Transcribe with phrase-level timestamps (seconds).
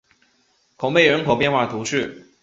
[0.77, 2.25] 孔贝人口变化图示